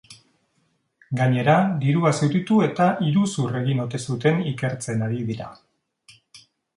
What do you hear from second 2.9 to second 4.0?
iruzur egin